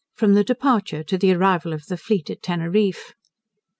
[0.15, 3.13] From the Departure, to the Arrival of the Fleet at Teneriffe.